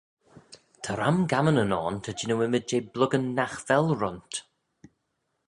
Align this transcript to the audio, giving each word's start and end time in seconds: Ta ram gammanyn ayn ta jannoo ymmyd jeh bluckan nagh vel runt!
Ta 0.83 0.91
ram 0.99 1.17
gammanyn 1.31 1.75
ayn 1.79 1.97
ta 2.03 2.11
jannoo 2.17 2.43
ymmyd 2.45 2.65
jeh 2.69 2.85
bluckan 2.93 3.25
nagh 3.37 3.57
vel 3.67 3.87
runt! 4.01 4.33